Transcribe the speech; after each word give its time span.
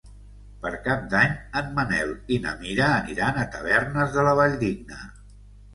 Per 0.61 0.69
Cap 0.87 1.03
d'Any 1.11 1.35
en 1.61 1.69
Manel 1.77 2.15
i 2.37 2.41
na 2.47 2.55
Mira 2.63 2.89
aniran 2.97 3.39
a 3.39 3.45
Tavernes 3.59 4.19
de 4.19 4.27
la 4.31 4.37
Valldigna. 4.43 5.07